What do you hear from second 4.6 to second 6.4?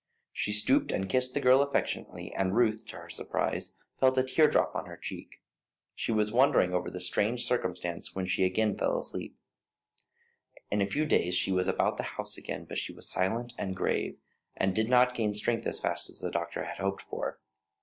on her cheek. She was